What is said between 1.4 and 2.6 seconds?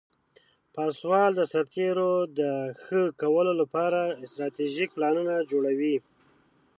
سرتیرو د